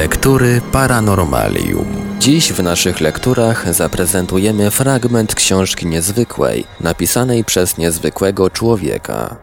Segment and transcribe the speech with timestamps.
[0.00, 1.86] Lektury Paranormalium.
[2.18, 9.36] Dziś w naszych lekturach zaprezentujemy fragment książki niezwykłej, napisanej przez niezwykłego człowieka.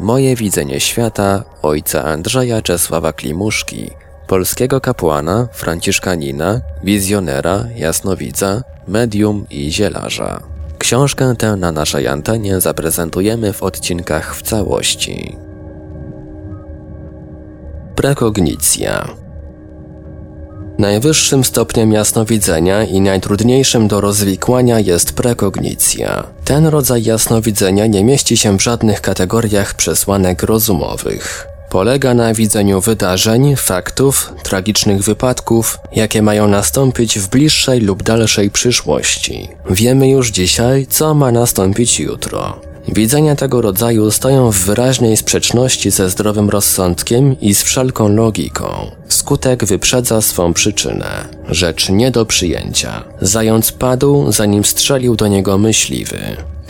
[0.00, 3.90] Moje widzenie świata ojca Andrzeja Czesława Klimuszki,
[4.26, 10.40] polskiego kapłana, franciszkanina, wizjonera, jasnowidza, medium i zielarza.
[10.78, 15.36] Książkę tę na naszej antenie zaprezentujemy w odcinkach w całości.
[17.96, 19.23] Prekognicja
[20.78, 26.24] Najwyższym stopniem jasnowidzenia i najtrudniejszym do rozwikłania jest prekognicja.
[26.44, 31.46] Ten rodzaj jasnowidzenia nie mieści się w żadnych kategoriach przesłanek rozumowych.
[31.70, 39.48] Polega na widzeniu wydarzeń, faktów, tragicznych wypadków, jakie mają nastąpić w bliższej lub dalszej przyszłości.
[39.70, 42.60] Wiemy już dzisiaj, co ma nastąpić jutro.
[42.88, 48.90] Widzenia tego rodzaju stoją w wyraźnej sprzeczności ze zdrowym rozsądkiem i z wszelką logiką.
[49.08, 51.28] Skutek wyprzedza swą przyczynę.
[51.48, 53.04] Rzecz nie do przyjęcia.
[53.20, 56.18] Zając padł, zanim strzelił do niego myśliwy.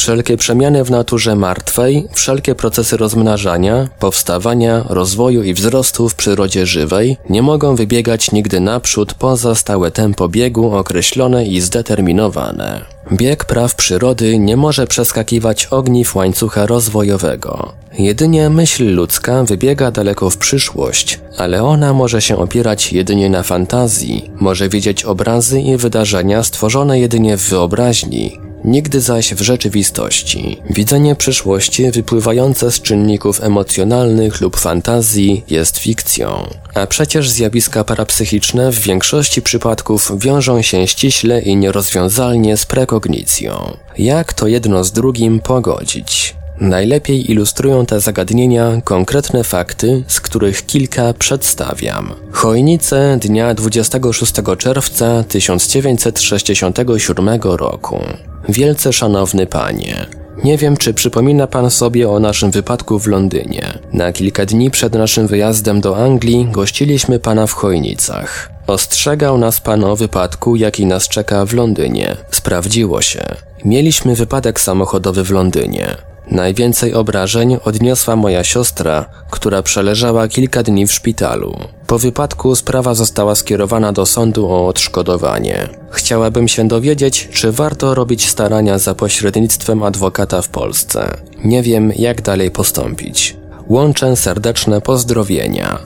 [0.00, 7.16] Wszelkie przemiany w naturze martwej, wszelkie procesy rozmnażania, powstawania, rozwoju i wzrostu w przyrodzie żywej
[7.30, 12.84] nie mogą wybiegać nigdy naprzód poza stałe tempo biegu określone i zdeterminowane.
[13.12, 17.72] Bieg praw przyrody nie może przeskakiwać ogniw łańcucha rozwojowego.
[17.98, 24.30] Jedynie myśl ludzka wybiega daleko w przyszłość, ale ona może się opierać jedynie na fantazji,
[24.40, 30.62] może widzieć obrazy i wydarzenia stworzone jedynie w wyobraźni, nigdy zaś w rzeczywistości.
[30.70, 36.48] Widzenie przyszłości wypływające z czynników emocjonalnych lub fantazji jest fikcją.
[36.74, 43.76] A przecież zjawiska parapsychiczne w większości przypadków wiążą się ściśle i nierozwiązalnie z prekognicją.
[43.98, 46.34] Jak to jedno z drugim pogodzić?
[46.60, 52.12] Najlepiej ilustrują te zagadnienia konkretne fakty, z których kilka przedstawiam.
[52.32, 58.00] Chojnice dnia 26 czerwca 1967 roku.
[58.48, 60.06] Wielce szanowny panie,
[60.44, 63.78] nie wiem, czy przypomina pan sobie o naszym wypadku w Londynie.
[63.92, 68.50] Na kilka dni przed naszym wyjazdem do Anglii gościliśmy pana w Chojnicach.
[68.66, 72.16] Ostrzegał nas pan o wypadku, jaki nas czeka w Londynie.
[72.30, 73.49] Sprawdziło się.
[73.64, 75.96] Mieliśmy wypadek samochodowy w Londynie.
[76.30, 81.58] Najwięcej obrażeń odniosła moja siostra, która przeleżała kilka dni w szpitalu.
[81.86, 85.68] Po wypadku sprawa została skierowana do sądu o odszkodowanie.
[85.90, 91.16] Chciałabym się dowiedzieć, czy warto robić starania za pośrednictwem adwokata w Polsce.
[91.44, 93.36] Nie wiem, jak dalej postąpić.
[93.68, 95.78] Łączę serdeczne pozdrowienia.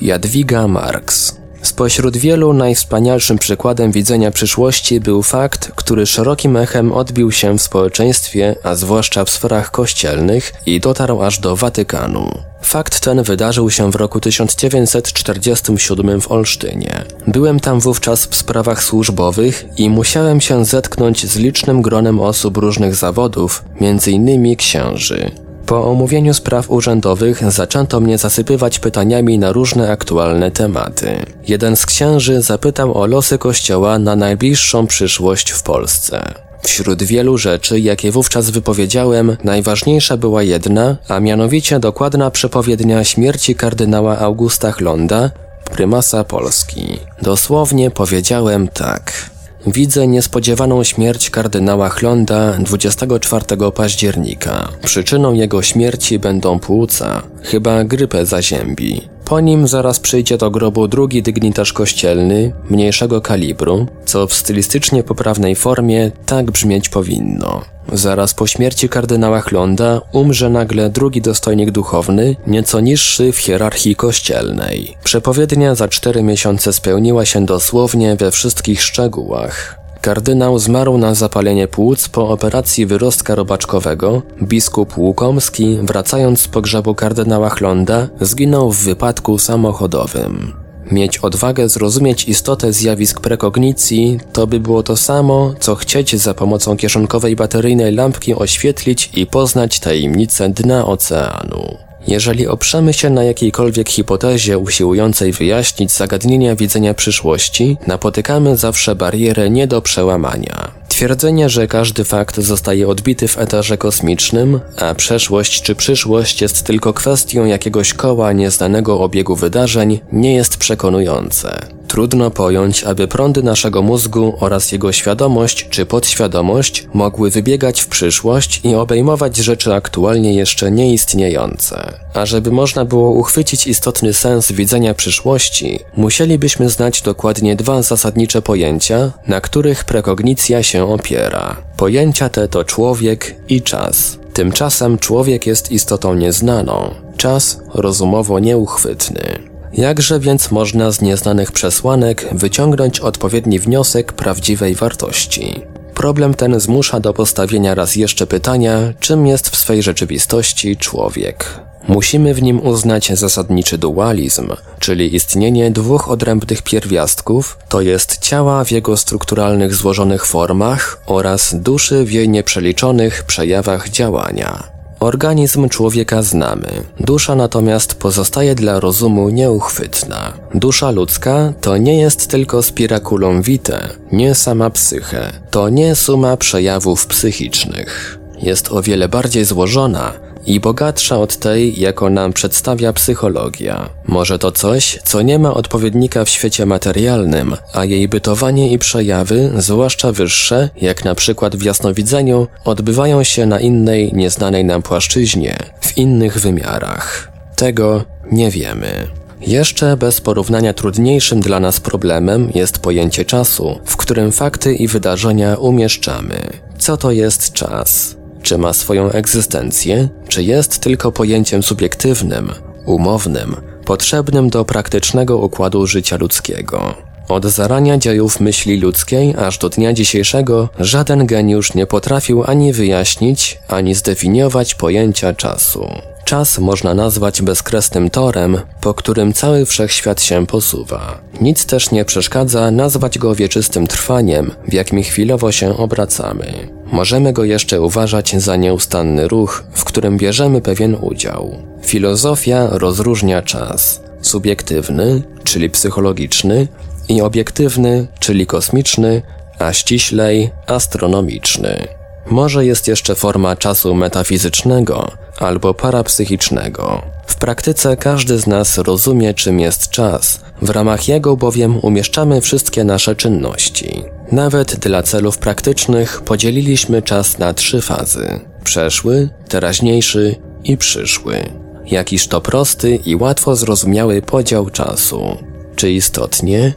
[0.00, 7.58] Jadwiga Marks Spośród wielu najwspanialszym przykładem widzenia przyszłości był fakt, który szerokim echem odbił się
[7.58, 12.42] w społeczeństwie, a zwłaszcza w sferach kościelnych i dotarł aż do Watykanu.
[12.62, 17.04] Fakt ten wydarzył się w roku 1947 w Olsztynie.
[17.26, 22.94] Byłem tam wówczas w sprawach służbowych i musiałem się zetknąć z licznym gronem osób różnych
[22.94, 24.56] zawodów, m.in.
[24.56, 25.30] księży.
[25.66, 31.26] Po omówieniu spraw urzędowych zaczęto mnie zasypywać pytaniami na różne aktualne tematy.
[31.48, 36.34] Jeden z księży zapytał o losy kościoła na najbliższą przyszłość w Polsce.
[36.62, 44.18] Wśród wielu rzeczy, jakie wówczas wypowiedziałem, najważniejsza była jedna, a mianowicie dokładna przepowiednia śmierci kardynała
[44.18, 45.30] Augusta Chlonda,
[45.64, 46.98] prymasa Polski.
[47.22, 49.31] Dosłownie powiedziałem tak.
[49.66, 54.68] Widzę niespodziewaną śmierć kardynała Chlonda 24 października.
[54.84, 59.08] Przyczyną jego śmierci będą płuca, chyba grypę zaziębi.
[59.24, 65.56] Po nim zaraz przyjdzie do grobu drugi dygnitarz kościelny, mniejszego kalibru, co w stylistycznie poprawnej
[65.56, 67.62] formie tak brzmieć powinno.
[67.92, 74.96] Zaraz po śmierci kardynała Chlonda umrze nagle drugi dostojnik duchowny, nieco niższy w hierarchii kościelnej.
[75.04, 79.78] Przepowiednia za cztery miesiące spełniła się dosłownie we wszystkich szczegółach.
[80.00, 84.22] Kardynał zmarł na zapalenie płuc po operacji wyrostka robaczkowego.
[84.42, 90.61] Biskup Łukomski, wracając z pogrzebu kardynała Chlonda, zginął w wypadku samochodowym.
[90.92, 96.76] Mieć odwagę zrozumieć istotę zjawisk prekognicji to by było to samo, co chcieć za pomocą
[96.76, 101.76] kieszonkowej bateryjnej lampki oświetlić i poznać tajemnicę dna oceanu.
[102.06, 109.66] Jeżeli oprzemy się na jakiejkolwiek hipotezie usiłującej wyjaśnić zagadnienia widzenia przyszłości, napotykamy zawsze barierę nie
[109.66, 110.81] do przełamania.
[111.02, 116.92] Twierdzenie, że każdy fakt zostaje odbity w eterze kosmicznym, a przeszłość czy przyszłość jest tylko
[116.92, 121.66] kwestią jakiegoś koła nieznanego obiegu wydarzeń, nie jest przekonujące.
[121.92, 128.60] Trudno pojąć, aby prądy naszego mózgu oraz jego świadomość czy podświadomość mogły wybiegać w przyszłość
[128.64, 131.98] i obejmować rzeczy aktualnie jeszcze nieistniejące.
[132.14, 139.12] A żeby można było uchwycić istotny sens widzenia przyszłości, musielibyśmy znać dokładnie dwa zasadnicze pojęcia,
[139.26, 141.56] na których prekognicja się opiera.
[141.76, 144.18] Pojęcia te to człowiek i czas.
[144.32, 149.51] Tymczasem człowiek jest istotą nieznaną, czas rozumowo nieuchwytny.
[149.72, 155.60] Jakże więc można z nieznanych przesłanek wyciągnąć odpowiedni wniosek prawdziwej wartości?
[155.94, 161.60] Problem ten zmusza do postawienia raz jeszcze pytania, czym jest w swej rzeczywistości człowiek.
[161.88, 164.48] Musimy w nim uznać zasadniczy dualizm,
[164.78, 172.04] czyli istnienie dwóch odrębnych pierwiastków, to jest ciała w jego strukturalnych złożonych formach oraz duszy
[172.04, 174.71] w jej nieprzeliczonych przejawach działania.
[175.02, 176.68] Organizm człowieka znamy,
[177.00, 180.32] dusza natomiast pozostaje dla rozumu nieuchwytna.
[180.54, 187.06] Dusza ludzka to nie jest tylko spiraculum vitae, nie sama psyche, to nie suma przejawów
[187.06, 188.18] psychicznych.
[188.42, 190.12] Jest o wiele bardziej złożona,
[190.46, 193.90] i bogatsza od tej, jaką nam przedstawia psychologia.
[194.06, 199.52] Może to coś, co nie ma odpowiednika w świecie materialnym, a jej bytowanie i przejawy,
[199.56, 205.98] zwłaszcza wyższe, jak na przykład w jasnowidzeniu, odbywają się na innej, nieznanej nam płaszczyźnie, w
[205.98, 207.32] innych wymiarach.
[207.56, 209.08] Tego nie wiemy.
[209.46, 215.56] Jeszcze bez porównania trudniejszym dla nas problemem jest pojęcie czasu, w którym fakty i wydarzenia
[215.56, 216.40] umieszczamy.
[216.78, 218.21] Co to jest czas?
[218.42, 222.52] Czy ma swoją egzystencję, czy jest tylko pojęciem subiektywnym,
[222.86, 226.94] umownym, potrzebnym do praktycznego układu życia ludzkiego?
[227.28, 233.58] Od zarania dziejów myśli ludzkiej aż do dnia dzisiejszego żaden geniusz nie potrafił ani wyjaśnić,
[233.68, 235.88] ani zdefiniować pojęcia czasu.
[236.24, 241.20] Czas można nazwać bezkresnym torem, po którym cały wszechświat się posuwa.
[241.40, 246.68] Nic też nie przeszkadza nazwać go wieczystym trwaniem, w jakim chwilowo się obracamy.
[246.92, 251.58] Możemy go jeszcze uważać za nieustanny ruch, w którym bierzemy pewien udział.
[251.82, 256.68] Filozofia rozróżnia czas subiektywny, czyli psychologiczny,
[257.08, 259.22] i obiektywny, czyli kosmiczny,
[259.58, 262.01] a ściślej astronomiczny.
[262.26, 267.02] Może jest jeszcze forma czasu metafizycznego albo parapsychicznego.
[267.26, 272.84] W praktyce każdy z nas rozumie, czym jest czas, w ramach jego bowiem umieszczamy wszystkie
[272.84, 274.04] nasze czynności.
[274.32, 281.42] Nawet dla celów praktycznych podzieliliśmy czas na trzy fazy: przeszły, teraźniejszy i przyszły.
[281.86, 285.36] Jakiż to prosty i łatwo zrozumiały podział czasu.
[285.76, 286.74] Czy istotnie?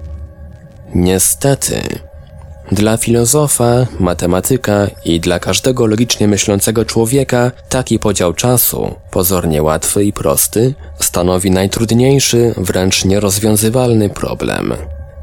[0.95, 1.81] Niestety.
[2.71, 10.13] Dla filozofa, matematyka i dla każdego logicznie myślącego człowieka taki podział czasu, pozornie łatwy i
[10.13, 14.73] prosty, stanowi najtrudniejszy, wręcz nierozwiązywalny problem.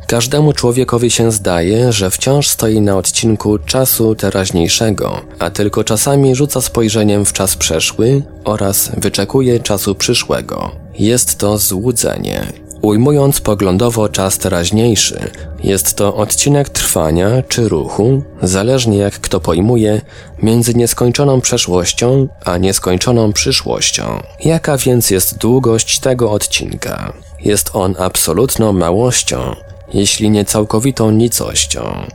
[0.07, 6.61] Każdemu człowiekowi się zdaje, że wciąż stoi na odcinku czasu teraźniejszego, a tylko czasami rzuca
[6.61, 10.71] spojrzeniem w czas przeszły oraz wyczekuje czasu przyszłego.
[10.99, 12.62] Jest to złudzenie.
[12.83, 15.31] Ujmując poglądowo czas teraźniejszy,
[15.65, 20.01] jest to odcinek trwania czy ruchu, zależnie jak kto pojmuje,
[20.43, 24.23] między nieskończoną przeszłością a nieskończoną przyszłością.
[24.45, 27.13] Jaka więc jest długość tego odcinka?
[27.41, 29.57] Jest on absolutną małością,
[29.95, 32.07] jeśli nie całkowitą nicością.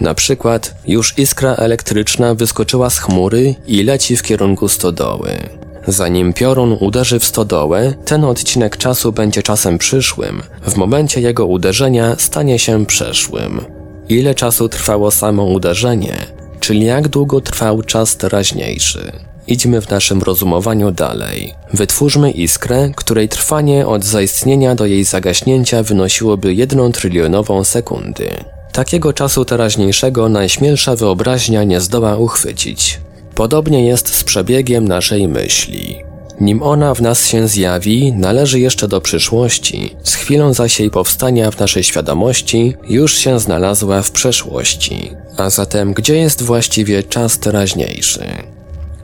[0.00, 5.61] Na przykład już iskra elektryczna wyskoczyła z chmury i leci w kierunku stodoły.
[5.86, 12.16] Zanim piorun uderzy w stodołę, ten odcinek czasu będzie czasem przyszłym, w momencie jego uderzenia
[12.18, 13.60] stanie się przeszłym.
[14.08, 16.16] Ile czasu trwało samo uderzenie,
[16.60, 19.12] czyli jak długo trwał czas teraźniejszy.
[19.46, 21.54] Idźmy w naszym rozumowaniu dalej.
[21.74, 28.30] Wytwórzmy iskrę, której trwanie od zaistnienia do jej zagaśnięcia wynosiłoby jedną trylionową sekundy.
[28.72, 33.00] Takiego czasu teraźniejszego najśmielsza wyobraźnia nie zdoła uchwycić.
[33.34, 36.04] Podobnie jest z przebiegiem naszej myśli.
[36.40, 41.50] Nim ona w nas się zjawi, należy jeszcze do przyszłości, z chwilą zaś jej powstania
[41.50, 45.12] w naszej świadomości już się znalazła w przeszłości.
[45.36, 48.24] A zatem gdzie jest właściwie czas teraźniejszy?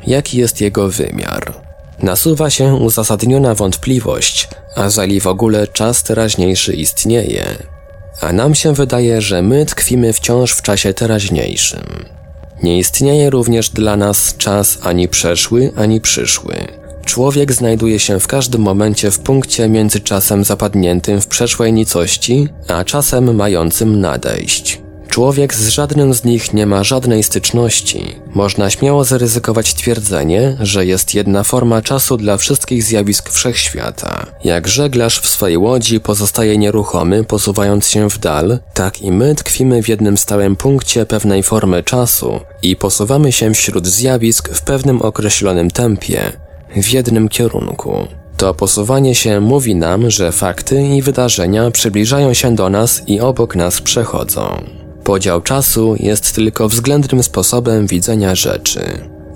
[0.06, 1.54] Jaki jest jego wymiar?
[2.02, 7.44] Nasuwa się uzasadniona wątpliwość, a zali w ogóle czas teraźniejszy istnieje.
[8.20, 12.17] A nam się wydaje, że my tkwimy wciąż w czasie teraźniejszym.
[12.62, 16.54] Nie istnieje również dla nas czas ani przeszły, ani przyszły.
[17.04, 22.84] Człowiek znajduje się w każdym momencie w punkcie między czasem zapadniętym w przeszłej nicości, a
[22.84, 24.87] czasem mającym nadejść.
[25.08, 28.14] Człowiek z żadnym z nich nie ma żadnej styczności.
[28.34, 34.26] Można śmiało zaryzykować twierdzenie, że jest jedna forma czasu dla wszystkich zjawisk wszechświata.
[34.44, 39.82] Jak żeglarz w swojej łodzi pozostaje nieruchomy, posuwając się w dal, tak i my tkwimy
[39.82, 45.70] w jednym stałym punkcie pewnej formy czasu i posuwamy się wśród zjawisk w pewnym określonym
[45.70, 46.32] tempie,
[46.76, 48.06] w jednym kierunku.
[48.36, 53.56] To posuwanie się mówi nam, że fakty i wydarzenia przybliżają się do nas i obok
[53.56, 54.77] nas przechodzą.
[55.08, 58.80] Podział czasu jest tylko względnym sposobem widzenia rzeczy.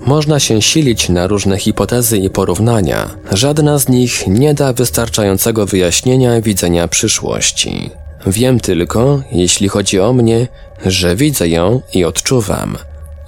[0.05, 6.41] Można się silić na różne hipotezy i porównania, żadna z nich nie da wystarczającego wyjaśnienia
[6.41, 7.89] widzenia przyszłości.
[8.27, 10.47] Wiem tylko, jeśli chodzi o mnie,
[10.85, 12.77] że widzę ją i odczuwam,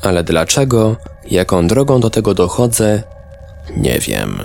[0.02, 0.96] ale dlaczego,
[1.32, 3.04] jaką drogą do tego dochodzę,
[3.78, 4.42] nie wiem.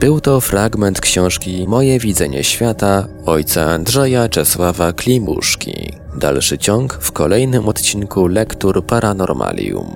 [0.00, 5.92] Był to fragment książki Moje widzenie świata ojca Andrzeja Czesława Klimuszki.
[6.16, 9.94] Dalszy ciąg w kolejnym odcinku Lektur Paranormalium.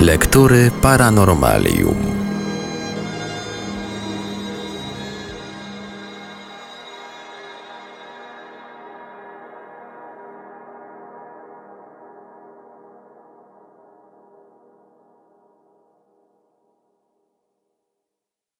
[0.00, 2.09] Lektury Paranormalium.